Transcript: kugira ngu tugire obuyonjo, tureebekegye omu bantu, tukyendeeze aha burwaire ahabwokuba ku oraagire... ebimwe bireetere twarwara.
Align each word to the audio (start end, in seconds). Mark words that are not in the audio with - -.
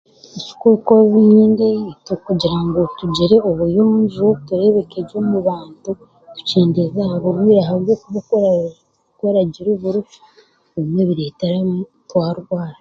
kugira 2.25 2.57
ngu 2.65 2.79
tugire 2.97 3.35
obuyonjo, 3.49 4.27
tureebekegye 4.45 5.15
omu 5.23 5.39
bantu, 5.47 5.89
tukyendeeze 6.35 6.99
aha 7.03 7.15
burwaire 7.23 7.61
ahabwokuba 7.63 8.19
ku 9.17 9.21
oraagire... 9.29 9.71
ebimwe 10.77 11.01
bireetere 11.09 11.57
twarwara. 12.09 12.69